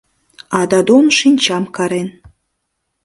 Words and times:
А 0.57 0.59
Дадон 0.69 1.05
шинчам 1.17 1.63
карен. 1.75 2.07